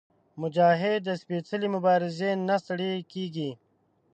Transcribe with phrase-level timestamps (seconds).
[0.41, 3.49] مجاهد د سپېڅلې مبارزې نه ستړی کېږي.